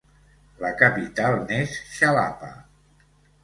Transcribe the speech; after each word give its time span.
La 0.63 0.71
capital 0.79 1.39
n'és 1.43 1.77
Xalapa. 1.93 2.53